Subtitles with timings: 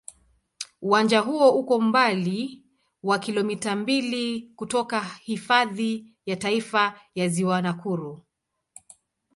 [0.81, 2.63] Uwanja huo uko umbali
[3.03, 8.25] wa kilomita mbili kutoka Hifadhi ya Taifa ya Ziwa Nakuru.